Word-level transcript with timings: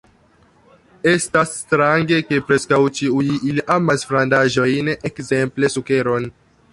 Estas 1.09 1.51
strange, 1.57 2.17
ke 2.29 2.39
preskaŭ 2.47 2.79
ĉiuj 3.01 3.27
ili 3.51 3.65
amas 3.75 4.07
frandaĵojn, 4.13 4.91
ekzemple 5.11 5.71
sukeron. 5.77 6.27